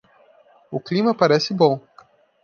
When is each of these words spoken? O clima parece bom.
O 0.71 0.79
clima 0.79 1.13
parece 1.13 1.53
bom. 1.53 1.79